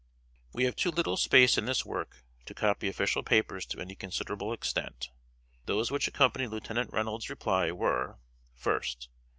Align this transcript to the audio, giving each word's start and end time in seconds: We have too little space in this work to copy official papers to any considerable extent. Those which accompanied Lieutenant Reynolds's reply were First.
We 0.51 0.63
have 0.63 0.75
too 0.75 0.89
little 0.89 1.15
space 1.15 1.59
in 1.59 1.65
this 1.65 1.85
work 1.85 2.23
to 2.47 2.55
copy 2.55 2.87
official 2.87 3.21
papers 3.21 3.67
to 3.67 3.79
any 3.79 3.93
considerable 3.93 4.51
extent. 4.51 5.11
Those 5.67 5.91
which 5.91 6.07
accompanied 6.07 6.47
Lieutenant 6.49 6.91
Reynolds's 6.91 7.29
reply 7.29 7.71
were 7.71 8.17
First. 8.55 9.09